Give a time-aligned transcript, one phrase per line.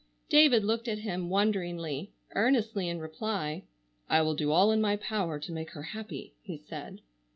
[0.29, 3.65] David looked at him wonderingly, earnestly, in reply:
[4.09, 7.01] "I will do all in my power to make her happy," he said.